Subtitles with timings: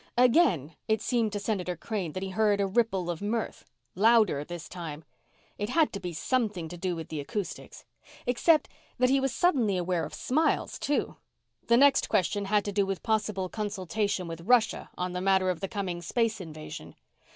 [0.17, 4.67] Again it seemed to Senator Crane that he heard a ripple of mirth louder this
[4.67, 5.03] time.
[5.59, 7.85] It had to be something to do with the acoustics.
[8.25, 8.67] Except
[8.97, 11.17] that he was suddenly aware of smiles, too.
[11.67, 15.59] The next question had to do with possible consultation with Russia on the matter of
[15.59, 16.95] the coming space invasion.